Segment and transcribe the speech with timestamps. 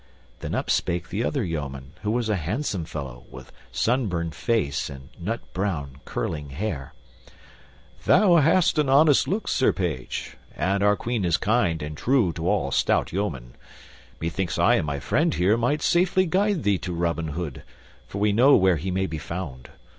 [0.39, 5.09] Then up spake the other yeoman, who was a handsome fellow with sunburned face and
[5.19, 6.95] nut brown, curling hair,
[8.05, 12.49] "Thou hast an honest look, Sir Page, and our Queen is kind and true to
[12.49, 13.53] all stout yeomen.
[14.19, 17.61] Methinks I and my friend here might safely guide thee to Robin Hood,
[18.07, 19.69] for we know where he may be found.